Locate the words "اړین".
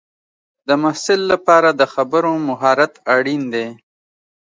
3.15-3.43